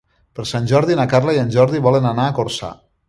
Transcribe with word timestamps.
Per 0.37 0.45
Sant 0.51 0.69
Jordi 0.71 0.95
na 0.99 1.05
Carla 1.11 1.35
i 1.37 1.41
en 1.43 1.53
Jordi 1.57 1.83
volen 1.89 2.09
anar 2.13 2.27
a 2.31 2.37
Corçà. 2.41 2.73